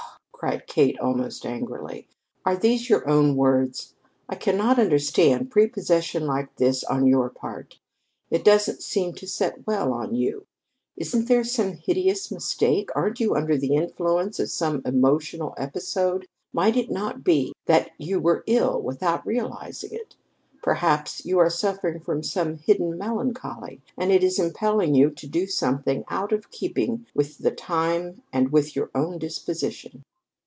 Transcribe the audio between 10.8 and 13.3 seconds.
Isn't there some hideous mistake? Aren't